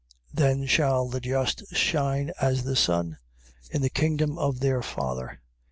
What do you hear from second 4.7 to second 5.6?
Father.